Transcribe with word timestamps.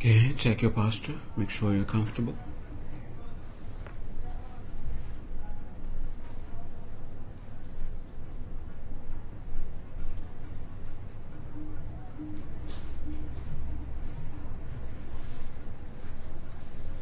Okay, 0.00 0.32
check 0.32 0.62
your 0.62 0.70
posture. 0.70 1.20
Make 1.36 1.50
sure 1.50 1.74
you're 1.74 1.84
comfortable. 1.84 2.34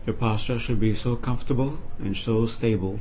Your 0.05 0.16
posture 0.16 0.59
should 0.59 0.80
be 0.80 0.93
so 0.96 1.15
comfortable 1.15 1.79
and 2.01 2.16
so 2.16 2.46
stable 2.46 2.99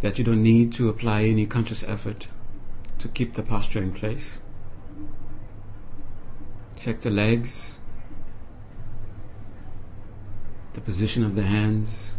that 0.00 0.16
you 0.16 0.24
don't 0.24 0.44
need 0.44 0.72
to 0.74 0.88
apply 0.88 1.24
any 1.24 1.44
conscious 1.44 1.82
effort 1.82 2.28
to 3.00 3.08
keep 3.08 3.34
the 3.34 3.42
posture 3.42 3.82
in 3.82 3.92
place. 3.92 4.38
Check 6.78 7.00
the 7.00 7.10
legs, 7.10 7.80
the 10.76 10.82
position 10.82 11.24
of 11.24 11.34
the 11.34 11.42
hands. 11.42 12.14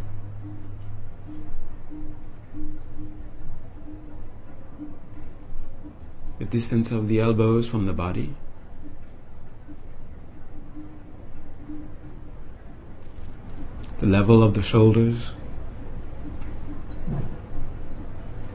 The 6.40 6.44
distance 6.44 6.90
of 6.90 7.06
the 7.06 7.20
elbows 7.20 7.68
from 7.68 7.86
the 7.86 7.92
body. 7.92 8.34
The 14.00 14.06
level 14.06 14.42
of 14.42 14.54
the 14.54 14.62
shoulders. 14.62 15.34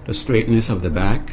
The 0.03 0.13
straightness 0.13 0.69
of 0.69 0.81
the 0.81 0.89
back. 0.89 1.31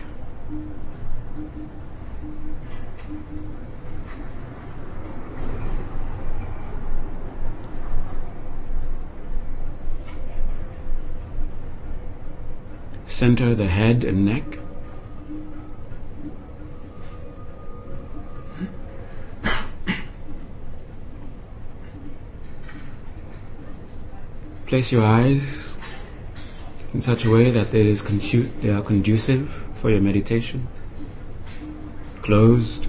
Center 13.20 13.54
the 13.54 13.66
head 13.66 14.02
and 14.02 14.24
neck. 14.24 14.58
Place 24.64 24.90
your 24.90 25.04
eyes 25.04 25.76
in 26.94 27.02
such 27.02 27.26
a 27.26 27.30
way 27.30 27.50
that 27.50 27.74
is 27.74 28.00
condu- 28.00 28.50
they 28.62 28.70
are 28.70 28.80
conducive 28.80 29.50
for 29.74 29.90
your 29.90 30.00
meditation. 30.00 30.66
Closed, 32.22 32.88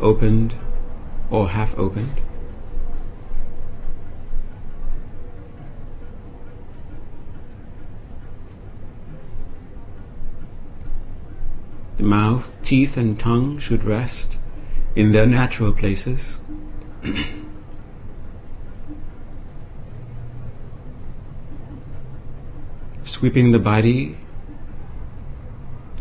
opened, 0.00 0.56
or 1.30 1.50
half 1.50 1.78
opened. 1.78 2.20
Mouth, 12.12 12.60
teeth, 12.62 12.98
and 12.98 13.18
tongue 13.18 13.58
should 13.58 13.84
rest 13.84 14.38
in 14.94 15.12
their 15.12 15.26
natural 15.26 15.72
places. 15.72 16.42
Sweeping 23.02 23.52
the 23.52 23.58
body, 23.58 24.18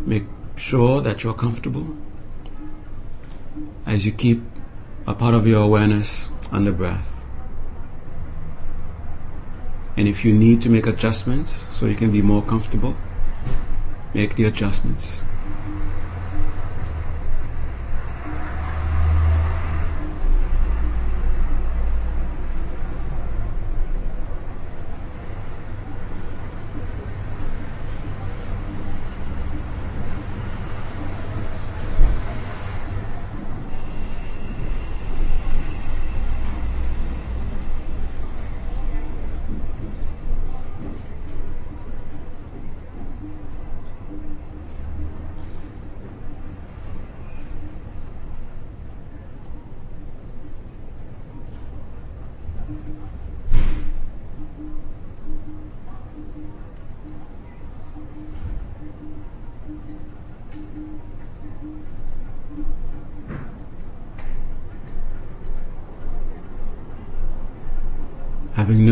make 0.02 0.26
sure 0.58 1.00
that 1.00 1.24
you're 1.24 1.34
comfortable 1.34 1.96
as 3.86 4.06
you 4.06 4.12
keep 4.12 4.42
a 5.08 5.14
part 5.16 5.34
of 5.34 5.48
your 5.48 5.64
awareness 5.64 6.30
on 6.52 6.66
the 6.66 6.74
breath. 6.74 7.26
And 9.96 10.10
if 10.10 10.26
you 10.26 10.34
need 10.34 10.62
to 10.64 10.70
make 10.70 10.88
adjustments 10.88 11.68
so 11.70 11.86
you 11.86 11.96
can 11.96 12.12
be 12.12 12.22
more 12.22 12.44
comfortable, 12.44 12.98
make 14.14 14.36
the 14.36 14.44
adjustments. 14.44 15.24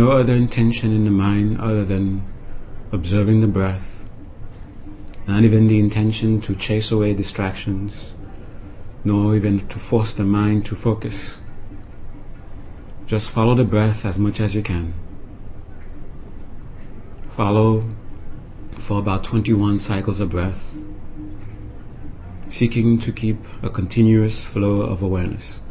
No 0.09 0.17
other 0.17 0.33
intention 0.33 0.91
in 0.91 1.05
the 1.05 1.11
mind 1.11 1.61
other 1.61 1.85
than 1.85 2.25
observing 2.91 3.41
the 3.41 3.47
breath, 3.47 4.03
not 5.27 5.43
even 5.43 5.67
the 5.67 5.77
intention 5.77 6.41
to 6.41 6.55
chase 6.55 6.89
away 6.89 7.13
distractions, 7.13 8.13
nor 9.03 9.35
even 9.35 9.59
to 9.59 9.77
force 9.77 10.13
the 10.13 10.23
mind 10.23 10.65
to 10.65 10.73
focus. 10.73 11.37
Just 13.05 13.29
follow 13.29 13.53
the 13.53 13.63
breath 13.63 14.03
as 14.03 14.17
much 14.17 14.39
as 14.39 14.55
you 14.55 14.63
can. 14.63 14.95
Follow 17.29 17.85
for 18.79 18.97
about 18.97 19.23
21 19.23 19.77
cycles 19.77 20.19
of 20.19 20.31
breath, 20.31 20.75
seeking 22.47 22.97
to 22.97 23.11
keep 23.11 23.37
a 23.61 23.69
continuous 23.69 24.43
flow 24.43 24.81
of 24.81 25.03
awareness. 25.03 25.61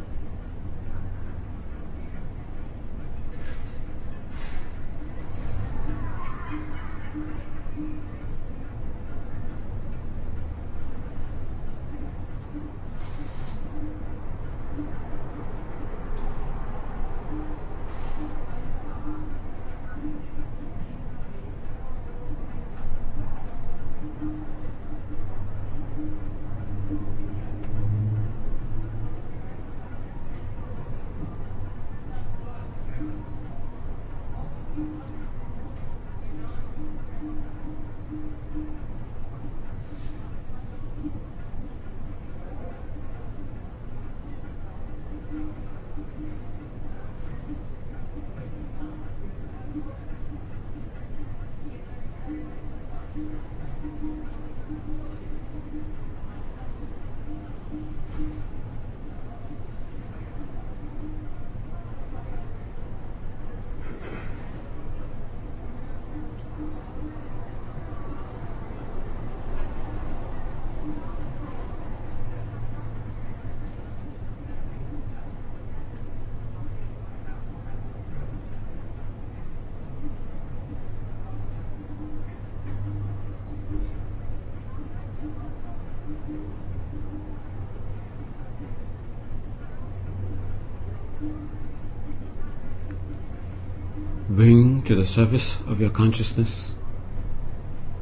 Bring 94.39 94.81
to 94.81 94.95
the 94.95 95.05
surface 95.05 95.59
of 95.67 95.81
your 95.81 95.89
consciousness 95.89 96.73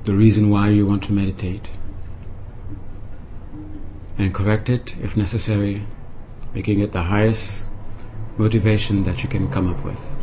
the 0.06 0.14
reason 0.14 0.52
why 0.52 0.70
you 0.70 0.86
want 0.86 1.02
to 1.02 1.12
meditate 1.12 1.72
and 4.20 4.36
correct 4.36 4.70
it 4.70 4.96
if 5.02 5.18
necessary, 5.18 5.82
making 6.54 6.80
it 6.80 6.92
the 6.92 7.02
highest 7.02 7.68
motivation 8.38 9.02
that 9.02 9.24
you 9.24 9.28
can 9.28 9.50
come 9.50 9.68
up 9.68 9.84
with. 9.84 10.14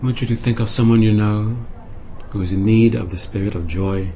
I 0.00 0.04
want 0.06 0.22
you 0.22 0.26
to 0.28 0.36
think 0.36 0.60
of 0.60 0.70
someone 0.70 1.02
you 1.02 1.12
know 1.12 1.66
who 2.30 2.40
is 2.40 2.54
in 2.54 2.64
need 2.64 2.94
of 2.94 3.10
the 3.10 3.18
spirit 3.18 3.54
of 3.54 3.66
joy 3.66 4.12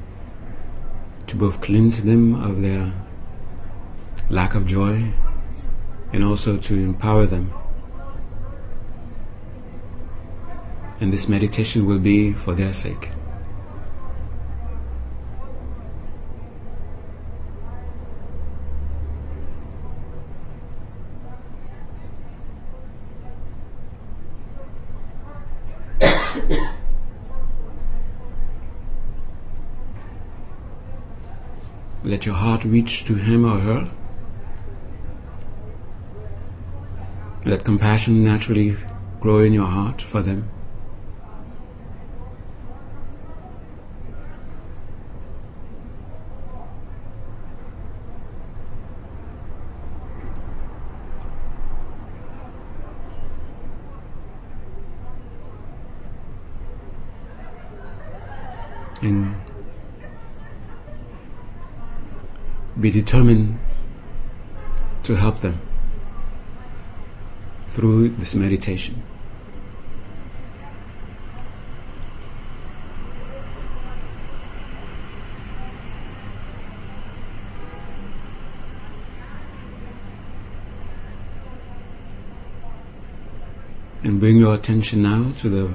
to 1.27 1.35
both 1.35 1.61
cleanse 1.61 2.03
them 2.03 2.33
of 2.33 2.63
their 2.63 2.91
lack 4.27 4.55
of 4.55 4.65
joy 4.65 5.13
and 6.11 6.23
also 6.23 6.57
to 6.57 6.73
empower 6.73 7.27
them. 7.27 7.53
And 10.99 11.13
this 11.13 11.29
meditation 11.29 11.85
will 11.85 11.99
be 11.99 12.33
for 12.33 12.55
their 12.55 12.73
sake. 12.73 13.11
Let 32.05 32.27
your 32.27 32.35
heart 32.35 32.63
reach 32.63 33.05
to 33.05 33.15
him 33.15 33.45
or 33.45 33.59
her. 33.59 33.91
Let 37.45 37.65
compassion 37.65 38.23
naturally 38.23 38.75
grow 39.19 39.39
in 39.39 39.53
your 39.53 39.65
heart 39.65 40.03
for 40.03 40.21
them. 40.21 40.47
And 59.01 59.35
be 62.79 62.91
determined 62.91 63.57
to 65.03 65.15
help 65.15 65.39
them 65.39 65.61
through 67.67 68.09
this 68.09 68.35
meditation. 68.35 69.01
And 84.03 84.19
bring 84.19 84.37
your 84.37 84.53
attention 84.53 85.01
now 85.01 85.31
to 85.37 85.49
the 85.49 85.73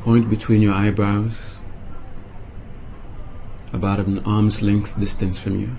point 0.00 0.28
between 0.28 0.60
your 0.60 0.74
eyebrows 0.74 1.60
about 3.74 3.98
an 3.98 4.20
arm's 4.20 4.62
length 4.62 4.98
distance 4.98 5.38
from 5.38 5.58
you. 5.58 5.76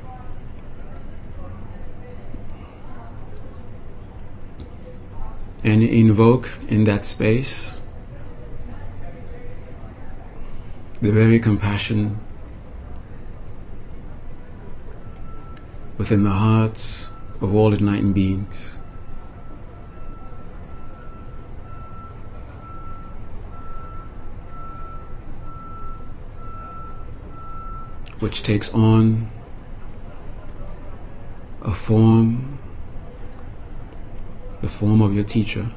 And 5.64 5.82
invoke 5.82 6.50
in 6.68 6.84
that 6.84 7.06
space 7.06 7.82
the 11.02 11.12
very 11.12 11.40
compassion 11.40 12.20
within 15.98 16.24
the 16.24 16.32
hearts 16.32 17.12
of 17.42 17.56
all 17.56 17.74
enlightened 17.74 18.14
beings. 18.14 18.80
Which 28.26 28.42
takes 28.42 28.74
on 28.74 29.30
a 31.62 31.72
form, 31.72 32.58
the 34.62 34.68
form 34.68 35.00
of 35.00 35.14
your 35.14 35.24
teacher, 35.24 35.72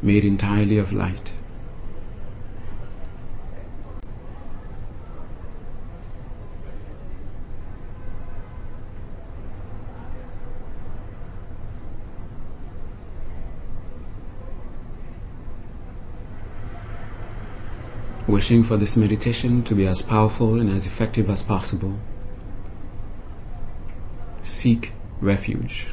made 0.00 0.24
entirely 0.24 0.78
of 0.78 0.90
light. 0.94 1.34
Wishing 18.30 18.62
for 18.62 18.76
this 18.76 18.96
meditation 18.96 19.62
to 19.64 19.74
be 19.74 19.86
as 19.86 20.02
powerful 20.02 20.60
and 20.60 20.70
as 20.70 20.86
effective 20.86 21.28
as 21.28 21.42
possible, 21.42 21.98
seek 24.42 24.92
refuge. 25.20 25.88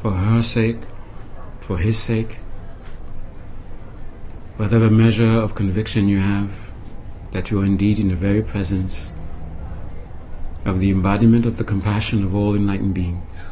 For 0.00 0.12
her 0.12 0.40
sake, 0.42 0.80
for 1.60 1.76
his 1.76 1.98
sake, 1.98 2.38
whatever 4.56 4.88
measure 4.90 5.42
of 5.42 5.54
conviction 5.54 6.08
you 6.08 6.18
have 6.18 6.72
that 7.32 7.50
you 7.50 7.60
are 7.60 7.66
indeed 7.66 7.98
in 7.98 8.08
the 8.08 8.16
very 8.16 8.42
presence 8.42 9.12
of 10.64 10.80
the 10.80 10.90
embodiment 10.90 11.44
of 11.44 11.58
the 11.58 11.64
compassion 11.64 12.24
of 12.24 12.34
all 12.34 12.54
enlightened 12.54 12.94
beings, 12.94 13.50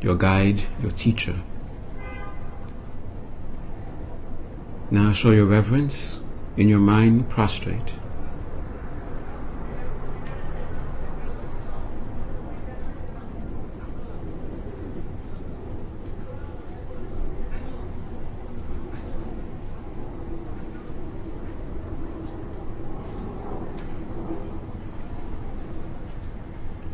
your 0.00 0.16
guide, 0.16 0.64
your 0.80 0.90
teacher. 0.90 1.40
Now 4.90 5.12
show 5.12 5.30
your 5.30 5.46
reverence 5.46 6.18
in 6.56 6.68
your 6.68 6.80
mind 6.80 7.28
prostrate. 7.28 7.94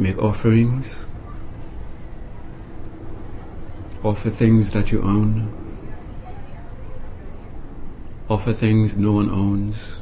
Make 0.08 0.22
offerings. 0.22 1.06
Offer 4.02 4.30
things 4.30 4.70
that 4.72 4.90
you 4.90 5.02
own. 5.02 5.52
Offer 8.30 8.54
things 8.54 8.96
no 8.96 9.12
one 9.12 9.28
owns. 9.28 10.00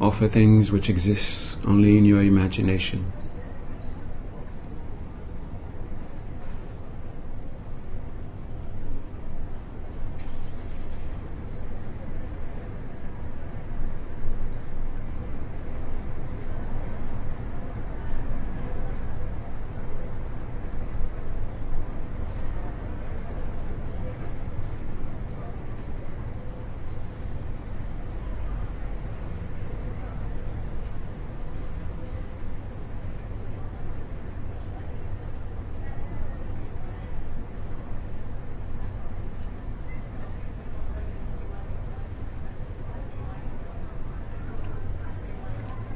Offer 0.00 0.26
things 0.26 0.72
which 0.72 0.88
exist 0.88 1.58
only 1.66 1.98
in 1.98 2.06
your 2.06 2.22
imagination. 2.22 3.12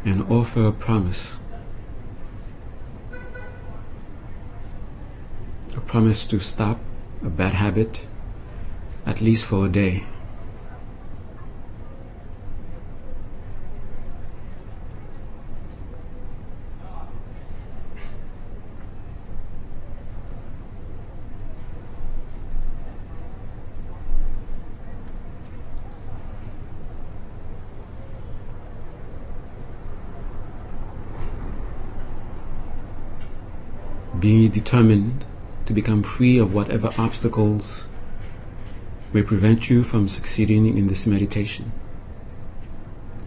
And 0.07 0.23
offer 0.31 0.67
a 0.67 0.73
promise. 0.73 1.39
A 5.77 5.81
promise 5.81 6.25
to 6.27 6.39
stop 6.39 6.79
a 7.23 7.29
bad 7.29 7.55
habit 7.55 8.07
at 9.05 9.21
least 9.21 9.45
for 9.45 9.67
a 9.67 9.69
day. 9.69 10.05
Be 34.47 34.61
determined 34.61 35.27
to 35.65 35.73
become 35.73 36.05
free 36.05 36.39
of 36.39 36.55
whatever 36.55 36.95
obstacles 36.97 37.89
may 39.13 39.25
prevent 39.25 39.69
you 39.69 39.83
from 39.83 40.07
succeeding 40.07 40.79
in 40.79 40.87
this 40.87 41.05
meditation, 41.05 41.73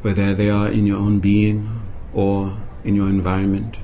whether 0.02 0.34
they 0.34 0.50
are 0.50 0.72
in 0.72 0.88
your 0.88 0.96
own 0.96 1.20
being 1.20 1.82
or 2.14 2.58
in 2.86 2.96
your 2.96 3.10
environment. 3.10 3.82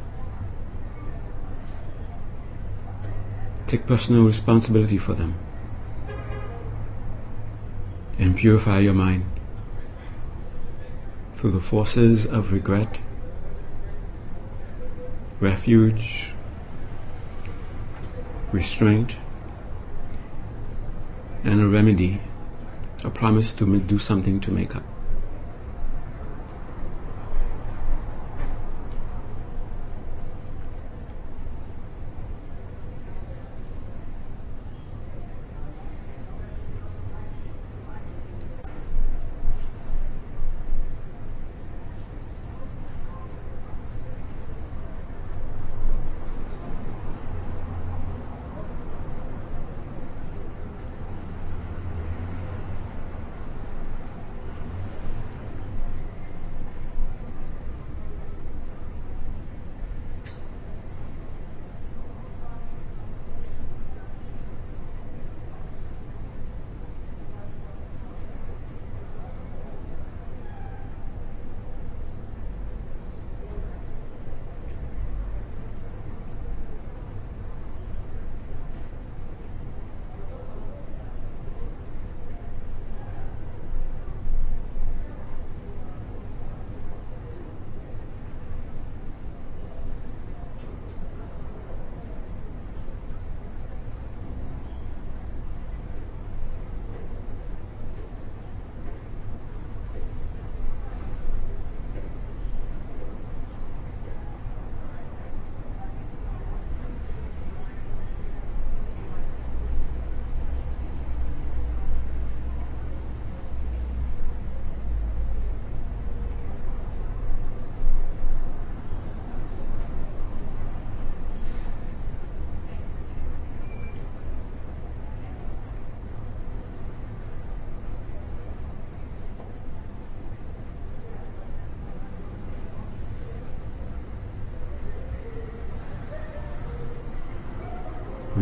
Take 3.67 3.85
personal 3.85 4.23
responsibility 4.23 4.97
for 4.97 5.13
them 5.13 5.37
and 8.17 8.37
purify 8.37 8.79
your 8.79 8.93
mind 8.93 9.25
through 11.33 11.51
the 11.51 11.59
forces 11.59 12.25
of 12.25 12.53
regret, 12.53 13.01
refuge, 15.41 16.34
restraint, 18.55 19.17
and 21.43 21.59
a 21.59 21.67
remedy, 21.67 22.21
a 23.03 23.09
promise 23.09 23.53
to 23.53 23.79
do 23.81 23.97
something 23.97 24.39
to 24.39 24.49
make 24.49 24.75
up. 24.77 24.94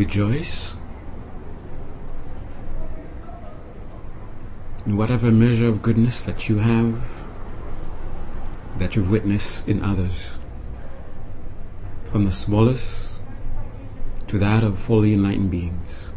Rejoice 0.04 0.76
in 4.86 4.98
whatever 4.98 5.32
measure 5.32 5.68
of 5.68 5.82
goodness 5.82 6.24
that 6.24 6.50
you 6.50 6.58
have, 6.58 7.02
that 8.80 8.98
you've 8.98 9.10
witnessed 9.10 9.66
in 9.66 9.82
others, 9.82 10.38
from 12.04 12.26
the 12.26 12.34
smallest 12.34 13.14
to 14.28 14.38
that 14.38 14.62
of 14.62 14.78
fully 14.78 15.14
enlightened 15.14 15.50
beings. 15.50 16.13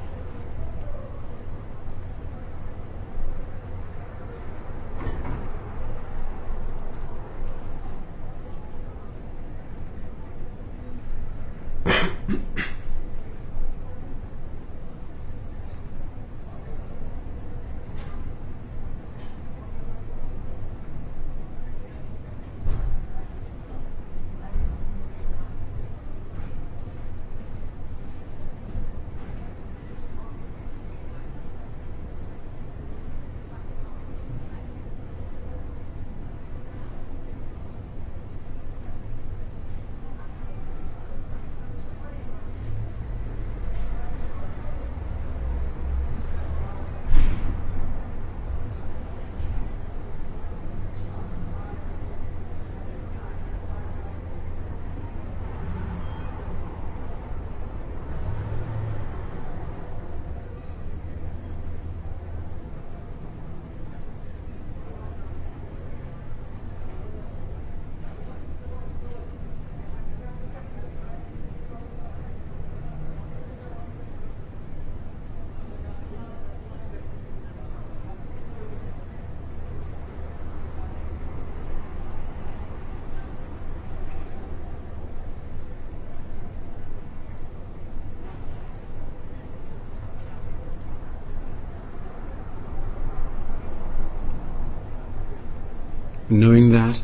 Knowing 96.41 96.69
that 96.71 97.03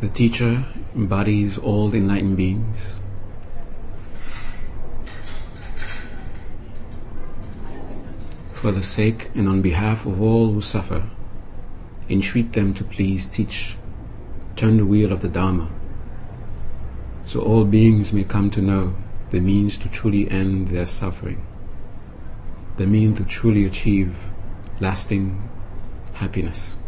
the 0.00 0.08
teacher 0.08 0.64
embodies 0.94 1.58
all 1.58 1.94
enlightened 1.94 2.36
beings. 2.36 2.94
For 8.52 8.72
the 8.72 8.82
sake 8.82 9.30
and 9.34 9.48
on 9.48 9.60
behalf 9.60 10.06
of 10.06 10.20
all 10.22 10.52
who 10.52 10.60
suffer, 10.60 11.10
entreat 12.08 12.52
them 12.52 12.72
to 12.74 12.84
please 12.84 13.26
teach, 13.26 13.76
turn 14.56 14.78
the 14.78 14.86
wheel 14.86 15.12
of 15.12 15.20
the 15.20 15.28
Dharma, 15.28 15.70
so 17.24 17.42
all 17.42 17.64
beings 17.64 18.12
may 18.12 18.24
come 18.24 18.50
to 18.50 18.62
know 18.62 18.96
the 19.30 19.40
means 19.40 19.76
to 19.78 19.88
truly 19.90 20.30
end 20.30 20.68
their 20.68 20.86
suffering, 20.86 21.44
the 22.76 22.86
means 22.86 23.18
to 23.18 23.24
truly 23.24 23.64
achieve 23.64 24.30
lasting 24.80 25.48
happiness. 26.22 26.81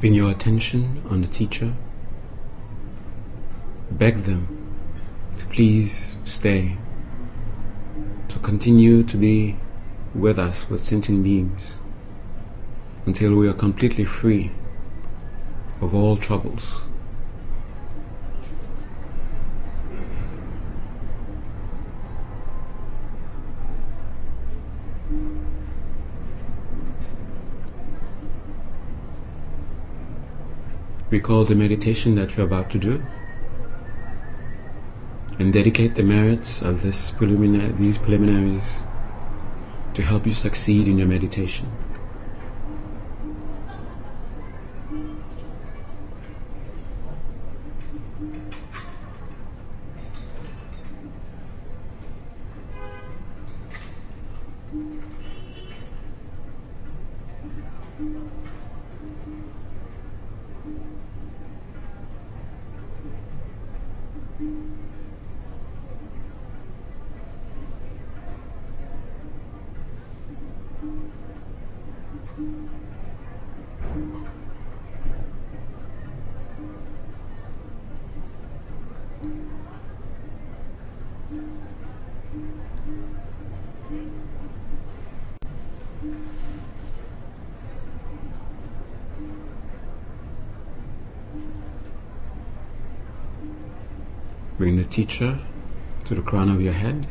Keeping 0.00 0.14
your 0.14 0.30
attention 0.30 1.02
on 1.10 1.20
the 1.20 1.28
teacher. 1.28 1.74
Beg 3.90 4.22
them 4.22 4.48
to 5.38 5.44
please 5.48 6.16
stay, 6.24 6.78
to 8.28 8.38
continue 8.38 9.02
to 9.02 9.18
be 9.18 9.58
with 10.14 10.38
us 10.38 10.70
with 10.70 10.80
sentient 10.80 11.22
beings 11.22 11.76
until 13.04 13.34
we 13.34 13.46
are 13.46 13.52
completely 13.52 14.06
free 14.06 14.50
of 15.82 15.94
all 15.94 16.16
troubles. 16.16 16.84
Recall 31.10 31.44
the 31.44 31.56
meditation 31.56 32.14
that 32.14 32.36
you're 32.36 32.46
about 32.46 32.70
to 32.70 32.78
do 32.78 33.04
and 35.40 35.52
dedicate 35.52 35.96
the 35.96 36.04
merits 36.04 36.62
of 36.62 36.82
this 36.82 37.10
preliminary, 37.10 37.72
these 37.72 37.98
preliminaries 37.98 38.78
to 39.94 40.02
help 40.02 40.24
you 40.24 40.32
succeed 40.32 40.86
in 40.86 40.98
your 40.98 41.08
meditation. 41.08 41.68
Bring 94.60 94.76
the 94.76 94.84
teacher 94.84 95.38
to 96.04 96.14
the 96.14 96.20
crown 96.20 96.50
of 96.50 96.60
your 96.60 96.74
head. 96.74 97.06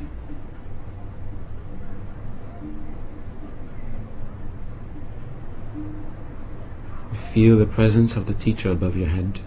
Feel 7.12 7.58
the 7.58 7.66
presence 7.66 8.16
of 8.16 8.28
the 8.28 8.36
teacher 8.36 8.70
above 8.70 8.96
your 8.96 9.08
head. 9.08 9.42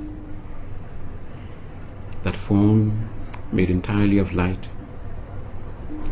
That 2.24 2.34
form 2.34 3.08
made 3.52 3.70
entirely 3.70 4.18
of 4.18 4.32
light, 4.32 4.68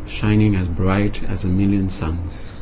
shining 0.07 0.55
as 0.55 0.69
bright 0.69 1.25
as 1.25 1.45
a 1.45 1.49
million 1.49 1.91
suns. 1.91 2.61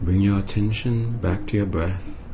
Bring 0.00 0.22
your 0.38 0.44
attention 0.44 1.18
back 1.18 1.46
to 1.48 1.56
your 1.56 1.66
breath. 1.66 2.28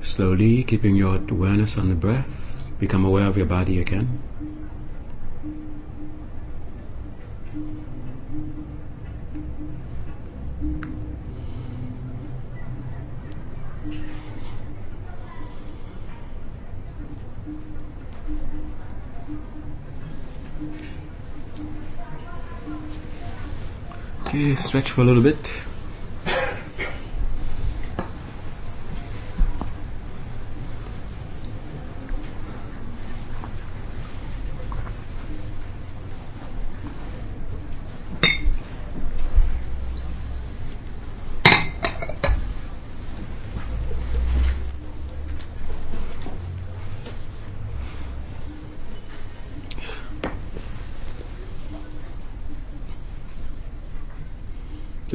Slowly, 0.00 0.64
keeping 0.64 0.96
your 0.96 1.16
awareness 1.16 1.78
on 1.78 1.88
the 1.88 1.94
breath, 1.94 2.72
become 2.78 3.04
aware 3.04 3.26
of 3.26 3.36
your 3.36 3.46
body 3.46 3.80
again. 3.80 4.20
Stretch 24.60 24.90
for 24.90 25.00
a 25.00 25.04
little 25.04 25.22
bit. 25.22 25.69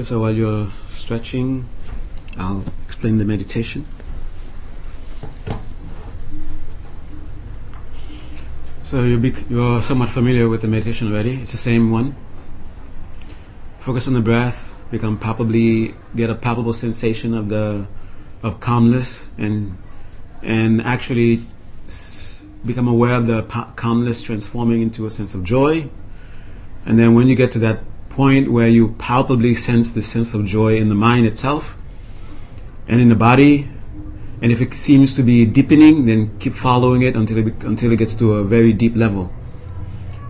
So 0.04 0.20
while 0.20 0.34
you're 0.34 0.70
stretching, 0.90 1.70
I'll 2.38 2.66
explain 2.84 3.18
the 3.18 3.24
meditation. 3.24 3.86
So 8.84 9.04
you're, 9.04 9.18
bec- 9.18 9.50
you're 9.50 9.82
somewhat 9.82 10.10
familiar 10.10 10.50
with 10.50 10.62
the 10.62 10.68
meditation 10.68 11.08
already. 11.08 11.36
It's 11.36 11.54
the 11.54 11.58
same 11.58 11.92
one. 11.92 12.14
Focus 13.80 14.10
on 14.10 14.16
the 14.16 14.20
breath. 14.20 14.70
Become 14.92 15.18
palpably 15.18 15.96
get 16.14 16.30
a 16.30 16.36
palpable 16.36 16.74
sensation 16.74 17.34
of 17.34 17.48
the 17.48 17.88
of 18.44 18.60
calmness 18.60 19.30
and 19.38 19.78
and 20.44 20.82
actually 20.82 21.44
s- 21.88 22.44
become 22.66 22.88
aware 22.90 23.16
of 23.16 23.28
the 23.28 23.44
pa- 23.44 23.72
calmness 23.78 24.22
transforming 24.22 24.82
into 24.82 25.06
a 25.06 25.10
sense 25.10 25.34
of 25.34 25.44
joy. 25.44 25.90
And 26.86 27.00
then 27.00 27.16
when 27.16 27.28
you 27.28 27.36
get 27.36 27.52
to 27.52 27.60
that 27.60 27.80
point 28.16 28.50
where 28.50 28.68
you 28.68 28.96
palpably 28.98 29.54
sense 29.54 29.92
the 29.92 30.02
sense 30.02 30.34
of 30.34 30.46
joy 30.46 30.78
in 30.78 30.88
the 30.88 30.96
mind 30.96 31.28
itself 31.28 31.78
and 32.88 33.02
in 33.02 33.10
the 33.10 33.16
body. 33.16 33.70
And 34.42 34.52
if 34.52 34.62
it 34.62 34.74
seems 34.74 35.16
to 35.16 35.24
be 35.24 35.46
deepening, 35.46 36.06
then 36.06 36.40
keep 36.40 36.54
following 36.54 37.02
it 37.02 37.16
until 37.16 37.46
it, 37.46 37.64
until 37.64 37.92
it 37.92 37.98
gets 37.98 38.16
to 38.16 38.36
a 38.36 38.44
very 38.44 38.72
deep 38.72 38.96
level. 38.96 39.34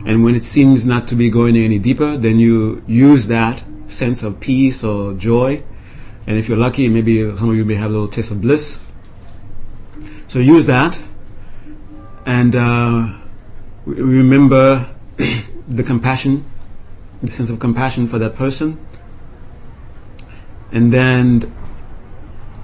And 0.06 0.24
when 0.24 0.36
it 0.36 0.43
seems 0.43 0.86
not 0.86 1.08
to 1.10 1.15
be 1.15 1.30
going 1.30 1.56
any 1.58 1.80
deeper, 1.80 2.17
then 2.17 2.39
you 2.39 2.84
use 2.88 3.28
that 3.28 3.63
sense 3.88 4.24
of 4.24 4.39
peace 4.39 4.84
or 4.84 5.13
joy. 5.13 5.63
And 6.28 6.38
if 6.38 6.50
you're 6.50 6.58
lucky, 6.58 6.89
maybe 6.89 7.36
some 7.38 7.50
of 7.50 7.56
you 7.56 7.65
may 7.65 7.76
have 7.76 7.91
a 7.91 7.93
little 7.93 8.08
taste 8.08 8.32
of 8.32 8.41
bliss. 8.41 8.80
So 10.28 10.39
use 10.39 10.65
that. 10.65 11.00
And 12.26 12.56
uh, 12.56 13.13
remember 13.86 14.89
the 15.67 15.84
compassion 15.84 16.45
the 17.21 17.32
sense 17.32 17.49
of 17.49 17.60
compassion 17.60 18.08
for 18.08 18.19
that 18.19 18.36
person, 18.36 18.80
and 20.71 20.91
then 20.91 21.54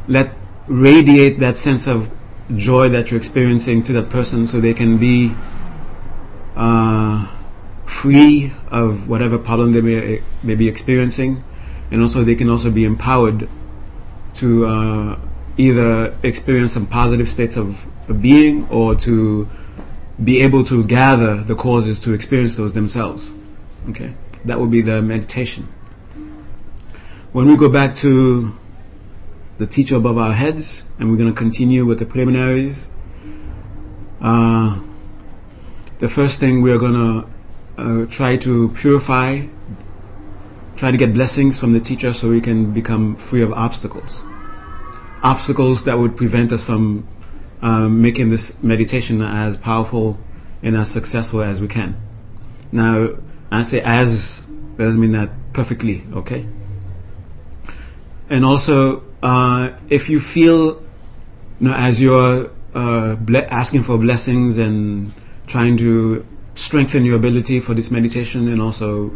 let 0.08 0.34
radiate 0.68 1.40
that 1.40 1.58
sense 1.58 1.88
of 1.88 2.14
joy 2.56 2.90
that 2.90 3.12
you're 3.12 3.18
experiencing 3.18 3.84
to 3.84 3.94
that 3.94 4.10
person 4.10 4.46
so 4.48 4.60
they 4.60 4.74
can 4.74 4.98
be 4.98 5.34
uh, 6.56 7.28
free 7.86 8.52
of 8.70 9.08
whatever 9.08 9.38
problem 9.38 9.72
they 9.74 9.82
may, 9.82 10.24
may 10.44 10.56
be 10.56 10.68
experiencing. 10.68 11.44
And 11.92 12.02
also 12.02 12.24
they 12.24 12.36
can 12.36 12.50
also 12.50 12.72
be 12.72 12.86
empowered 12.86 13.50
to 14.36 14.66
uh, 14.66 15.20
either 15.58 16.18
experience 16.24 16.74
some 16.74 16.88
positive 16.88 17.30
states 17.30 17.58
of, 17.58 17.86
of 18.10 18.22
being 18.22 18.68
or 18.70 18.96
to 18.96 19.48
be 20.24 20.42
able 20.42 20.64
to 20.66 20.84
gather 20.86 21.44
the 21.44 21.56
causes 21.56 22.00
to 22.02 22.14
experience 22.14 22.56
those 22.56 22.74
themselves. 22.74 23.34
Okay 23.90 24.14
that 24.46 24.60
will 24.60 24.68
be 24.68 24.82
the 24.82 25.02
meditation. 25.02 25.68
When 27.32 27.48
we 27.48 27.56
go 27.56 27.70
back 27.70 27.96
to 27.98 28.58
the 29.58 29.68
teacher 29.68 29.96
above 29.96 30.18
our 30.18 30.34
heads, 30.34 30.86
and 31.00 31.10
we're 31.10 31.18
going 31.18 31.30
to 31.30 31.38
continue 31.38 31.86
with 31.86 32.00
the 32.00 32.06
preliminaries, 32.06 32.90
uh, 34.20 34.80
the 36.00 36.10
first 36.10 36.40
thing 36.40 36.62
we 36.62 36.72
are 36.72 36.78
going 36.78 36.94
to 36.94 37.28
uh, 37.78 38.06
try 38.08 38.38
to 38.38 38.70
purify, 38.70 39.46
try 40.76 40.92
to 40.92 40.98
get 40.98 41.14
blessings 41.14 41.60
from 41.60 41.74
the 41.74 41.80
teacher 41.80 42.12
so 42.12 42.30
we 42.30 42.42
can 42.42 42.74
become 42.74 43.16
free 43.16 43.42
of 43.42 43.54
obstacles. 43.54 44.26
Obstacles 45.24 45.84
that 45.86 45.98
would 45.98 46.18
prevent 46.18 46.52
us 46.52 46.66
from 46.66 47.08
um, 47.62 48.02
making 48.02 48.30
this 48.30 48.62
meditation 48.64 49.22
as 49.22 49.58
powerful 49.58 50.20
and 50.64 50.76
as 50.76 50.90
successful 50.90 51.42
as 51.42 51.62
we 51.62 51.68
can. 51.68 51.96
Now, 52.72 53.10
I 53.52 53.64
say 53.64 53.82
as, 53.82 54.48
that 54.78 54.86
doesn't 54.86 55.02
mean 55.02 55.12
that 55.12 55.30
perfectly, 55.54 56.06
okay? 56.14 56.48
And 58.30 58.46
also, 58.46 59.04
uh, 59.22 59.72
if 59.90 60.10
you 60.10 60.20
feel, 60.20 60.82
you 61.60 61.68
know, 61.68 61.74
as 61.74 62.02
you're 62.02 62.50
uh, 62.74 63.16
ble- 63.16 63.46
asking 63.50 63.84
for 63.84 63.98
blessings 63.98 64.58
and 64.58 65.14
trying 65.48 65.76
to 65.78 66.26
strengthen 66.54 67.04
your 67.04 67.18
ability 67.18 67.60
for 67.60 67.74
this 67.74 67.92
meditation 67.92 68.48
and 68.48 68.62
also 68.62 69.12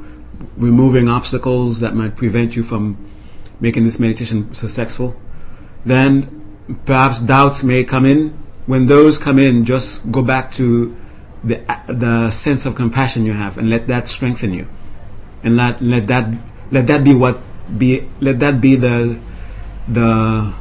removing 0.58 1.08
obstacles 1.08 1.80
that 1.80 1.96
might 1.96 2.16
prevent 2.18 2.56
you 2.56 2.64
from 2.64 2.98
making 3.62 3.86
this 3.86 4.00
meditation 4.00 4.54
successful, 4.54 5.16
then 5.86 6.58
perhaps 6.86 7.20
doubts 7.22 7.64
may 7.64 7.86
come 7.86 8.06
in. 8.06 8.38
When 8.66 8.88
those 8.88 9.18
come 9.18 9.40
in, 9.40 9.64
just 9.64 10.12
go 10.12 10.22
back 10.22 10.52
to 10.54 10.96
the 11.46 11.64
the 11.88 12.32
sense 12.32 12.66
of 12.66 12.76
compassion 12.76 13.26
you 13.26 13.34
have, 13.34 13.58
and 13.58 13.70
let 13.70 13.88
that 13.88 14.08
strengthen 14.08 14.54
you, 14.54 14.68
and 15.44 15.56
let 15.56 15.82
let 15.82 16.08
that 16.08 16.34
let 16.72 16.88
that 16.88 17.04
be 17.04 17.14
what 17.14 17.40
be 17.78 18.08
let 18.20 18.40
that 18.40 18.60
be 18.60 18.76
the 18.76 19.20
the 19.88 20.54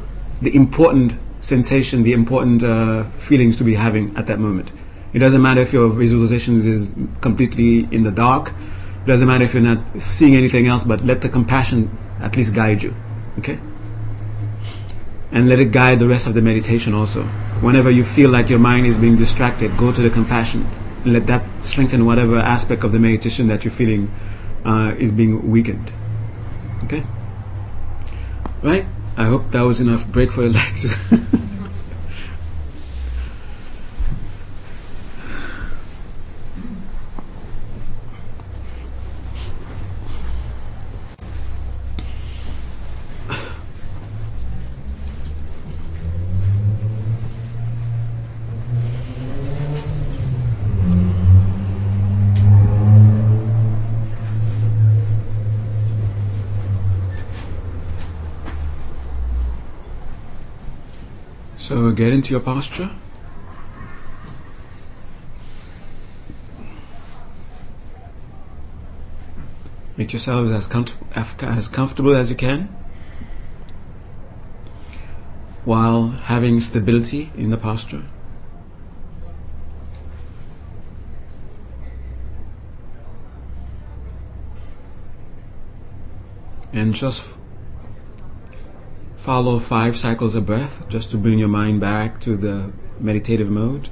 the 0.43 0.55
important 0.55 1.15
sensation, 1.41 2.03
the 2.03 2.13
important 2.13 2.63
uh, 2.63 3.05
feelings 3.05 3.57
to 3.57 3.65
be 3.65 3.75
having 3.75 4.17
at 4.17 4.27
that 4.27 4.39
moment. 4.39 4.73
It 5.13 5.19
doesn't 5.21 5.41
matter 5.41 5.61
if 5.61 5.73
your 5.73 5.91
visualizations 5.91 6.67
is 6.67 6.91
completely 7.21 7.89
in 7.91 8.03
the 8.03 8.11
dark. 8.11 8.49
It 8.49 9.07
doesn't 9.07 9.29
matter 9.29 9.45
if 9.45 9.55
you're 9.55 9.63
not 9.63 9.97
seeing 10.01 10.35
anything 10.35 10.67
else, 10.67 10.85
but 10.85 11.03
let 11.03 11.21
the 11.21 11.29
compassion 11.29 11.97
at 12.21 12.37
least 12.37 12.55
guide 12.55 12.83
you. 12.83 12.97
Okay? 13.39 13.59
And 15.35 15.49
let 15.49 15.59
it 15.59 15.73
guide 15.73 15.99
the 15.99 16.09
rest 16.09 16.27
of 16.27 16.33
the 16.33 16.41
meditation 16.41 16.95
also. 16.95 17.25
Whenever 17.61 17.91
you 17.91 18.05
feel 18.05 18.31
like 18.31 18.49
your 18.49 18.61
mind 18.61 18.87
is 18.87 18.97
being 18.97 19.17
distracted, 19.17 19.77
go 19.77 19.93
to 19.93 20.01
the 20.01 20.09
compassion 20.09 20.67
and 21.05 21.13
let 21.13 21.27
that 21.27 21.45
strengthen 21.63 22.07
whatever 22.07 22.37
aspect 22.37 22.83
of 22.83 22.93
the 22.93 22.99
meditation 22.99 23.49
that 23.49 23.65
you're 23.65 23.73
feeling 23.73 24.11
uh, 24.65 24.95
is 24.97 25.13
being 25.13 25.51
weakened. 25.51 25.93
Okay? 26.85 27.05
Right? 28.63 28.87
I 29.17 29.25
hope 29.27 29.51
that 29.51 29.63
was 29.63 29.81
enough 29.81 30.07
break 30.09 30.31
for 30.33 30.43
your 30.43 30.53
legs. 30.53 30.97
So 61.65 61.93
get 61.93 62.13
into 62.13 62.33
your 62.33 62.41
posture. 62.41 62.91
Make 69.97 70.13
yourselves 70.13 70.51
as, 70.51 70.69
as 71.43 71.69
comfortable 71.69 72.15
as 72.15 72.29
you 72.29 72.37
can 72.37 72.69
while 75.65 76.09
having 76.09 76.61
stability 76.61 77.33
in 77.35 77.49
the 77.49 77.57
posture. 77.57 78.05
And 86.75 86.93
just 86.93 87.33
follow 89.25 89.59
five 89.59 89.97
cycles 89.97 90.35
of 90.35 90.45
breath 90.45 90.87
just 90.91 91.11
to 91.11 91.17
bring 91.17 91.39
your 91.39 91.49
mind 91.49 91.81
back 91.81 92.21
to 92.21 92.37
the 92.37 92.71
meditative 93.01 93.51
mode. 93.51 93.89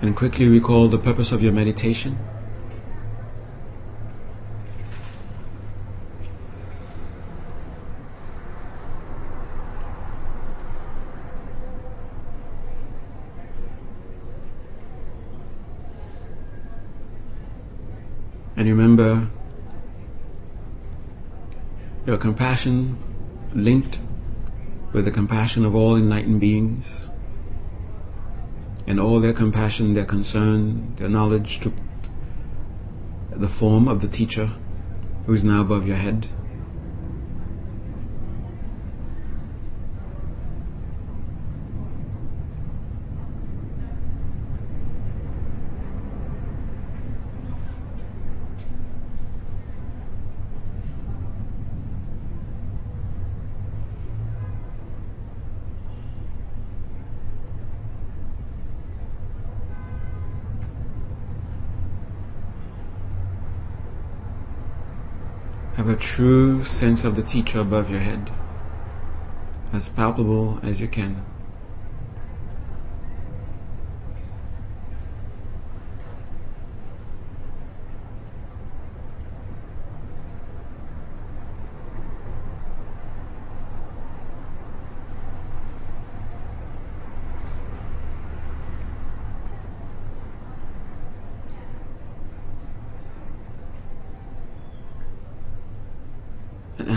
And 0.00 0.16
quickly 0.16 0.48
recall 0.48 0.88
the 0.88 0.96
purpose 0.96 1.30
of 1.30 1.42
your 1.42 1.52
meditation. 1.52 2.18
Remember 18.76 19.30
your 22.04 22.18
compassion 22.18 22.98
linked 23.54 24.00
with 24.92 25.06
the 25.06 25.10
compassion 25.10 25.64
of 25.64 25.74
all 25.74 25.96
enlightened 25.96 26.40
beings. 26.40 27.08
And 28.86 29.00
all 29.00 29.18
their 29.18 29.32
compassion, 29.32 29.94
their 29.94 30.04
concern, 30.04 30.94
their 30.96 31.08
knowledge 31.08 31.58
took 31.58 31.74
the 33.30 33.48
form 33.48 33.88
of 33.88 34.00
the 34.00 34.08
teacher 34.08 34.52
who 35.24 35.32
is 35.32 35.42
now 35.42 35.62
above 35.62 35.88
your 35.88 35.96
head. 35.96 36.28
Have 65.86 65.94
a 65.94 66.00
true 66.00 66.64
sense 66.64 67.04
of 67.04 67.14
the 67.14 67.22
teacher 67.22 67.60
above 67.60 67.92
your 67.92 68.00
head, 68.00 68.32
as 69.72 69.88
palpable 69.88 70.58
as 70.64 70.80
you 70.80 70.88
can. 70.88 71.24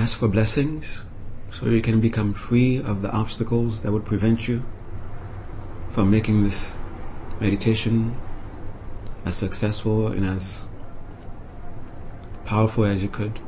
Ask 0.10 0.17
for 0.17 0.28
blessings 0.28 1.06
so 1.52 1.67
you 1.67 1.84
can 1.84 2.02
become 2.02 2.34
free 2.34 2.80
of 2.80 3.04
the 3.04 3.12
obstacles 3.12 3.84
that 3.84 3.91
would 3.91 4.06
prevent 4.06 4.48
you 4.48 4.65
from 5.89 6.10
making 6.10 6.43
this 6.43 6.80
meditation 7.39 8.17
as 9.24 9.36
successful 9.36 10.08
and 10.08 10.26
as 10.26 10.65
powerful 12.43 12.86
as 12.86 13.04
you 13.04 13.10
could. 13.10 13.39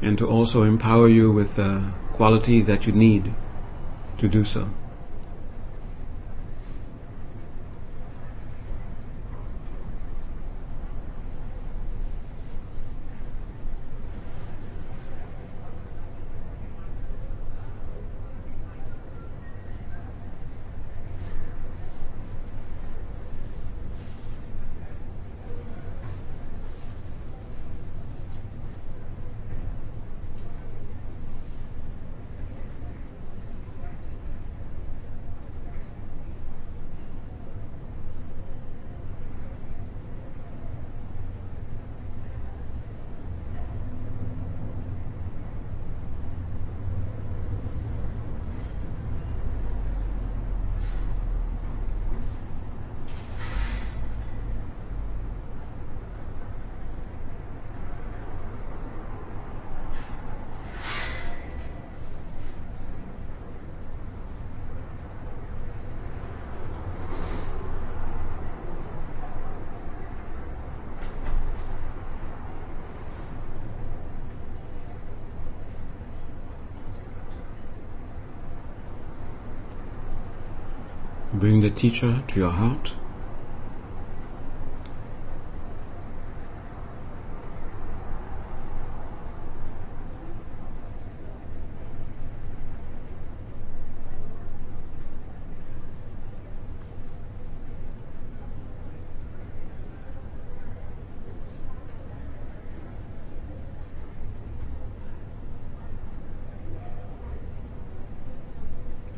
And 0.00 0.16
to 0.18 0.28
also 0.28 0.62
empower 0.62 1.08
you 1.08 1.32
with 1.32 1.56
the 1.56 1.92
qualities 2.12 2.68
that 2.68 2.86
you 2.86 2.92
need 2.92 3.34
to 4.18 4.28
do 4.28 4.44
so. 4.44 4.70
Bring 81.42 81.58
the 81.58 81.70
teacher 81.70 82.22
to 82.28 82.38
your 82.38 82.52
heart. 82.52 82.94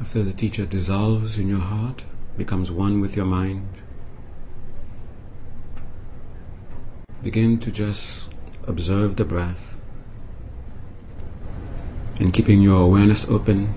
After 0.01 0.23
the 0.23 0.33
teacher 0.33 0.65
dissolves 0.65 1.39
in 1.39 1.49
your 1.49 1.59
heart, 1.59 2.05
becomes 2.37 2.71
one 2.71 3.01
with 3.01 3.17
your 3.17 3.27
mind, 3.27 3.69
begin 7.23 7.59
to 7.59 7.71
just 7.71 8.29
observe 8.67 9.17
the 9.17 9.25
breath 9.25 9.81
and 12.19 12.33
keeping 12.33 12.61
your 12.61 12.83
awareness 12.83 13.29
open. 13.29 13.75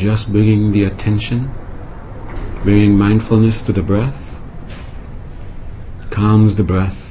Just 0.00 0.32
bringing 0.32 0.72
the 0.72 0.84
attention, 0.84 1.52
bringing 2.64 2.96
mindfulness 2.96 3.60
to 3.60 3.70
the 3.70 3.82
breath, 3.82 4.40
calms 6.08 6.56
the 6.56 6.64
breath. 6.64 7.09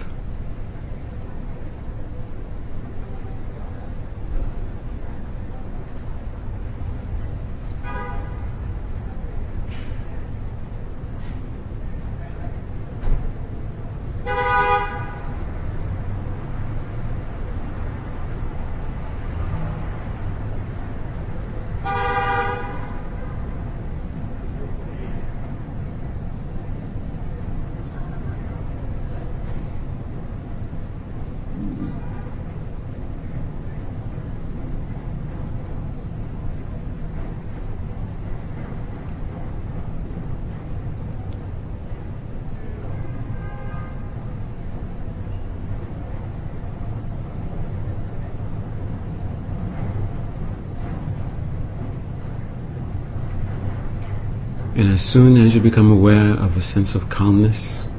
And 54.80 54.94
as 54.94 55.02
soon 55.02 55.36
as 55.36 55.54
you 55.54 55.60
become 55.60 55.92
aware 55.92 56.40
of 56.40 56.56
a 56.56 56.62
sense 56.62 56.96
of 56.96 57.10
calmness, 57.10 57.90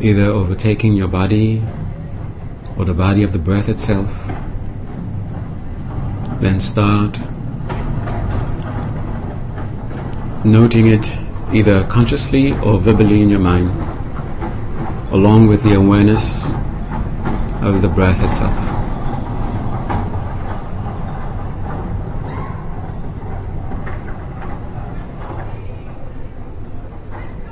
either 0.00 0.24
overtaking 0.24 0.94
your 0.94 1.06
body 1.06 1.62
or 2.76 2.84
the 2.84 2.92
body 2.92 3.22
of 3.22 3.32
the 3.32 3.38
breath 3.38 3.68
itself, 3.68 4.26
then 6.40 6.58
start 6.58 7.20
noting 10.44 10.88
it 10.88 11.16
either 11.52 11.84
consciously 11.84 12.50
or 12.54 12.80
verbally 12.80 13.22
in 13.22 13.28
your 13.28 13.38
mind, 13.38 13.70
along 15.12 15.46
with 15.46 15.62
the 15.62 15.74
awareness 15.74 16.54
of 17.62 17.82
the 17.82 17.88
breath 17.88 18.20
itself. 18.20 18.65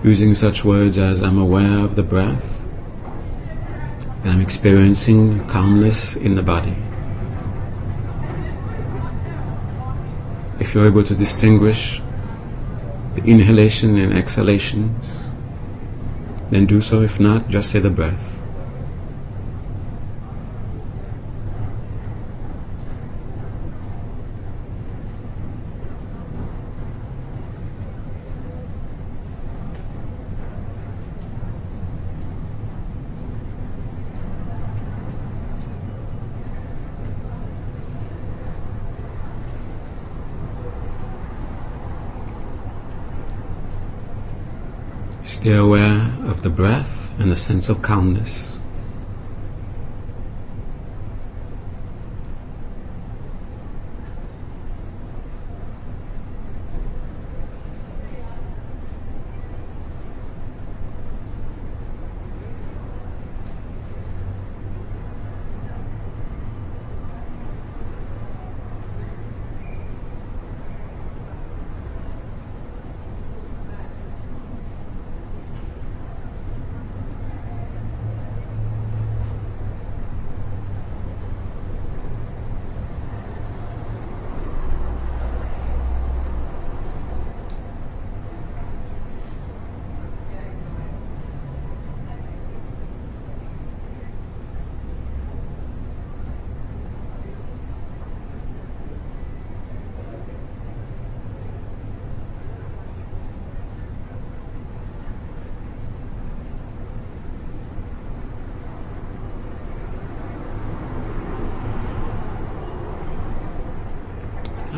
Using 0.04 0.34
such 0.34 0.66
words 0.66 0.98
as 0.98 1.22
I'm 1.22 1.38
aware 1.38 1.78
of 1.78 1.96
the 1.96 2.02
breath 2.02 2.62
and 4.22 4.32
I'm 4.32 4.40
experiencing 4.42 5.46
calmness 5.48 6.14
in 6.14 6.34
the 6.34 6.42
body. 6.42 6.76
If 10.60 10.74
you're 10.74 10.86
able 10.86 11.04
to 11.04 11.14
distinguish 11.14 12.02
the 13.14 13.22
inhalation 13.24 13.96
and 13.96 14.12
exhalations, 14.12 15.30
then 16.50 16.66
do 16.66 16.82
so. 16.82 17.00
If 17.00 17.18
not, 17.18 17.48
just 17.48 17.70
say 17.70 17.80
the 17.80 17.88
breath. 17.88 18.33
Stay 45.44 45.52
aware 45.52 46.10
of 46.24 46.40
the 46.40 46.48
breath 46.48 47.12
and 47.20 47.30
the 47.30 47.36
sense 47.36 47.68
of 47.68 47.82
calmness. 47.82 48.58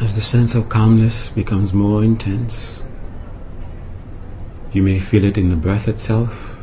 As 0.03 0.06
the 0.17 0.23
sense 0.23 0.55
of 0.55 0.71
calmness 0.71 1.29
becomes 1.29 1.75
more 1.75 2.03
intense, 2.03 2.83
you 4.73 4.83
may 4.83 4.99
feel 4.99 5.23
it 5.25 5.37
in 5.37 5.51
the 5.51 5.57
breath 5.57 5.89
itself, 5.89 6.59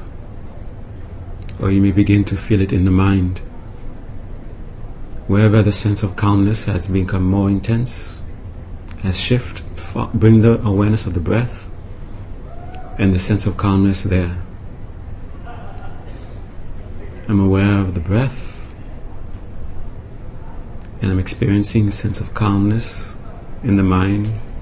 or 1.59 1.69
you 1.69 1.79
may 1.79 1.91
begin 1.91 2.25
to 2.25 2.35
feel 2.35 2.61
it 2.61 2.73
in 2.73 2.83
the 2.83 2.89
mind. 2.89 3.37
Wherever 5.27 5.61
the 5.61 5.71
sense 5.71 6.01
of 6.01 6.15
calmness 6.15 6.65
has 6.65 6.87
become 6.87 7.25
more 7.25 7.47
intense, 7.47 8.23
as 9.03 9.21
shift, 9.21 9.63
bring 10.15 10.41
the 10.41 10.59
awareness 10.65 11.05
of 11.05 11.13
the 11.13 11.19
breath 11.19 11.69
and 12.97 13.13
the 13.13 13.19
sense 13.19 13.45
of 13.45 13.55
calmness 13.55 14.01
there. 14.01 14.43
I'm 17.27 17.39
aware 17.39 17.77
of 17.77 17.93
the 17.93 18.01
breath 18.01 18.73
and 21.03 21.11
I'm 21.11 21.19
experiencing 21.19 21.87
a 21.89 21.91
sense 21.91 22.19
of 22.19 22.33
calmness 22.33 23.12
in 23.63 23.77
the 23.77 23.83
mind. 23.83 24.52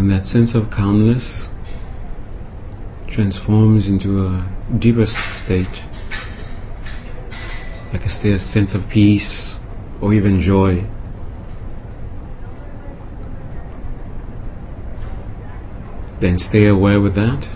When 0.00 0.08
that 0.08 0.24
sense 0.24 0.54
of 0.54 0.70
calmness 0.70 1.50
transforms 3.06 3.86
into 3.86 4.24
a 4.24 4.48
deeper 4.78 5.04
state, 5.04 5.84
like 7.92 8.06
a 8.06 8.08
sense 8.08 8.74
of 8.74 8.88
peace 8.88 9.60
or 10.00 10.14
even 10.14 10.40
joy. 10.40 10.86
Then 16.20 16.38
stay 16.38 16.66
aware 16.66 16.98
with 16.98 17.14
that. 17.16 17.46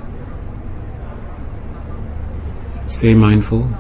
Stay 2.89 3.15
mindful 3.15 3.71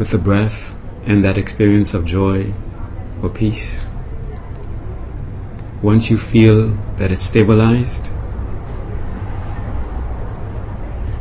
with 0.00 0.10
the 0.10 0.18
breath 0.18 0.76
and 1.04 1.22
that 1.22 1.38
experience 1.38 1.94
of 1.94 2.04
joy 2.04 2.52
or 3.22 3.28
peace. 3.28 3.89
Once 5.82 6.10
you 6.10 6.18
feel 6.18 6.68
that 6.96 7.10
it's 7.10 7.22
stabilized, 7.22 8.12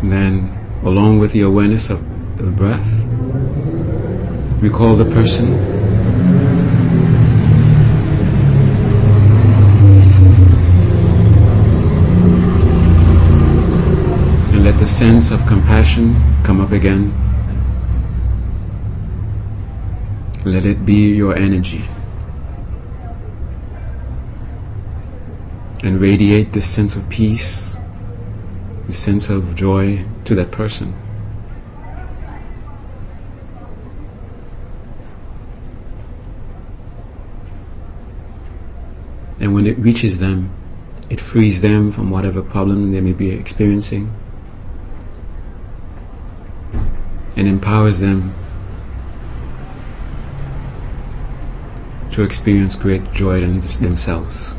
then 0.03 0.53
along 0.83 1.17
with 1.17 1.31
the 1.31 1.41
awareness 1.41 1.89
of 1.89 1.99
the 2.37 2.51
breath, 2.51 3.05
recall 4.61 4.95
the 4.95 5.05
person 5.05 5.47
And 14.51 14.65
let 14.65 14.77
the 14.77 14.85
sense 14.85 15.31
of 15.31 15.45
compassion 15.45 16.19
come 16.43 16.59
up 16.59 16.73
again. 16.73 17.13
Let 20.43 20.65
it 20.65 20.85
be 20.85 21.15
your 21.15 21.33
energy. 21.33 21.85
And 25.81 26.01
radiate 26.01 26.51
this 26.51 26.69
sense 26.69 26.95
of 26.95 27.07
peace, 27.09 27.79
this 28.85 28.97
sense 28.97 29.29
of 29.29 29.55
joy 29.55 30.05
to 30.25 30.35
that 30.35 30.51
person. 30.51 30.93
And 39.39 39.53
when 39.53 39.65
it 39.65 39.77
reaches 39.79 40.19
them, 40.19 40.53
it 41.09 41.21
frees 41.21 41.61
them 41.61 41.91
from 41.91 42.09
whatever 42.09 42.41
problem 42.41 42.91
they 42.91 43.01
may 43.01 43.13
be 43.13 43.31
experiencing 43.31 44.13
and 47.35 47.47
empowers 47.47 47.99
them 47.99 48.33
to 52.11 52.23
experience 52.23 52.75
great 52.75 53.13
joy 53.13 53.41
in 53.41 53.59
themselves. 53.59 54.57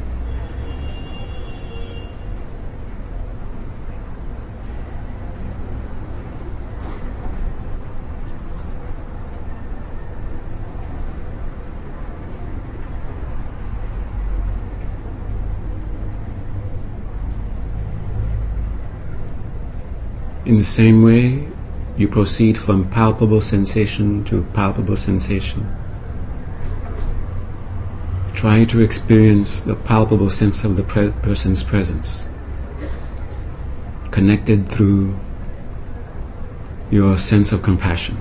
In 20.50 20.56
the 20.56 20.64
same 20.64 21.04
way, 21.04 21.46
you 21.96 22.08
proceed 22.08 22.58
from 22.58 22.90
palpable 22.90 23.40
sensation 23.40 24.24
to 24.24 24.42
palpable 24.52 24.96
sensation. 24.96 25.62
Try 28.34 28.64
to 28.64 28.80
experience 28.80 29.60
the 29.60 29.76
palpable 29.76 30.28
sense 30.28 30.64
of 30.64 30.74
the 30.74 30.82
pre- 30.82 31.12
person's 31.22 31.62
presence, 31.62 32.28
connected 34.10 34.68
through 34.68 35.16
your 36.90 37.16
sense 37.16 37.52
of 37.52 37.62
compassion. 37.62 38.20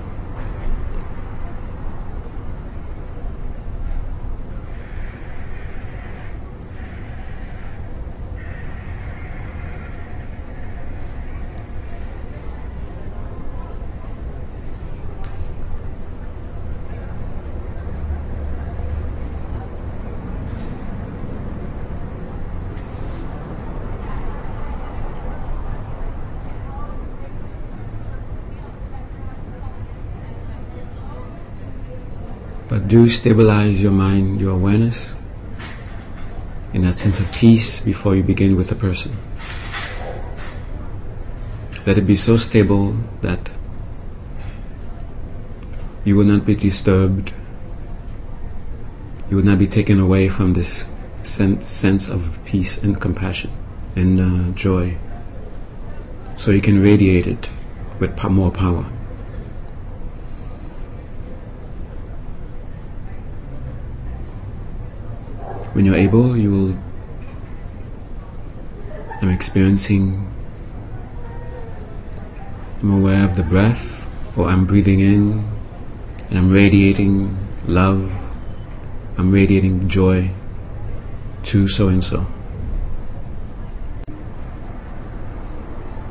Do 32.90 33.08
stabilize 33.08 33.80
your 33.80 33.92
mind, 33.92 34.40
your 34.40 34.50
awareness, 34.50 35.14
in 36.72 36.82
that 36.82 36.94
sense 36.94 37.20
of 37.20 37.30
peace 37.30 37.78
before 37.78 38.16
you 38.16 38.22
begin 38.24 38.56
with 38.56 38.68
the 38.68 38.74
person. 38.74 39.16
Let 41.86 41.98
it 41.98 42.02
be 42.02 42.16
so 42.16 42.36
stable 42.36 42.96
that 43.20 43.52
you 46.04 46.16
will 46.16 46.24
not 46.24 46.44
be 46.44 46.56
disturbed, 46.56 47.32
you 49.30 49.36
will 49.36 49.44
not 49.44 49.60
be 49.60 49.68
taken 49.68 50.00
away 50.00 50.28
from 50.28 50.54
this 50.54 50.88
sen- 51.22 51.60
sense 51.60 52.08
of 52.08 52.44
peace 52.44 52.76
and 52.76 53.00
compassion 53.00 53.52
and 53.94 54.20
uh, 54.20 54.50
joy, 54.54 54.98
so 56.36 56.50
you 56.50 56.60
can 56.60 56.82
radiate 56.82 57.28
it 57.28 57.50
with 58.00 58.20
more 58.24 58.50
power. 58.50 58.90
When 65.72 65.84
you're 65.84 65.96
able, 65.96 66.36
you 66.36 66.50
will. 66.50 66.78
I'm 69.22 69.28
experiencing. 69.28 70.26
I'm 72.82 72.92
aware 72.92 73.24
of 73.24 73.36
the 73.36 73.42
breath, 73.42 74.10
or 74.36 74.46
I'm 74.46 74.66
breathing 74.66 75.00
in, 75.00 75.44
and 76.28 76.38
I'm 76.38 76.50
radiating 76.50 77.36
love. 77.66 78.10
I'm 79.18 79.30
radiating 79.30 79.88
joy 79.88 80.30
to 81.44 81.68
so 81.68 81.88
and 81.88 82.02
so. 82.02 82.26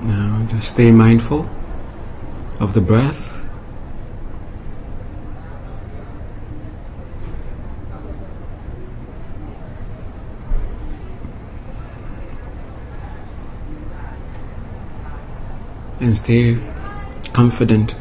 Now, 0.02 0.46
just 0.50 0.70
stay 0.70 0.92
mindful 0.92 1.50
of 2.60 2.74
the 2.74 2.82
breath. 2.82 3.39
And 16.10 16.18
stay 16.18 16.58
confident 17.34 17.96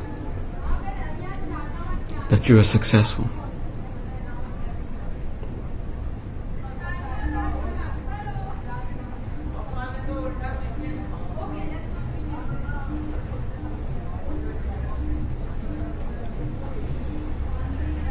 that 2.31 2.49
you 2.49 2.59
are 2.59 2.63
successful. 2.63 3.29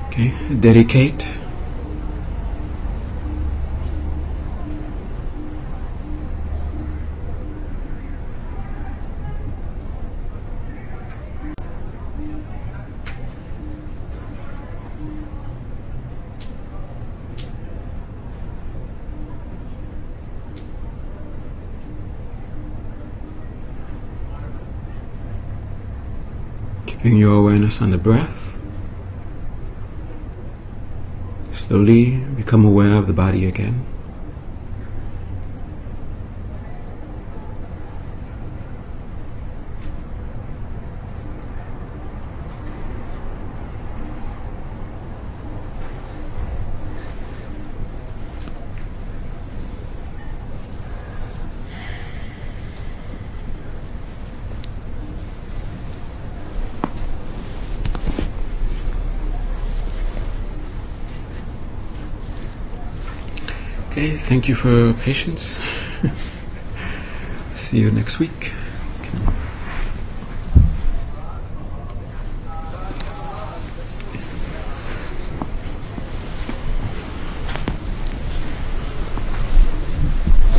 Okay, 0.10 0.32
dedicate. 0.60 1.47
Keeping 27.08 27.22
your 27.22 27.40
awareness 27.40 27.82
on 27.82 27.92
the 27.92 27.98
breath. 27.98 28.60
Slowly 31.54 32.18
become 32.36 32.66
aware 32.66 32.96
of 32.98 33.08
the 33.08 33.14
body 33.14 33.46
again. 33.46 33.86
Okay, 63.98 64.17
thank 64.28 64.50
you 64.50 64.56
for 64.56 64.70
your 64.70 64.94
patience. 64.94 65.58
See 67.56 67.80
you 67.80 67.90
next 67.92 68.20
week. 68.20 68.52